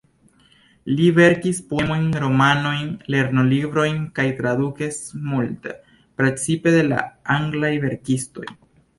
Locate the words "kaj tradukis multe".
4.19-5.75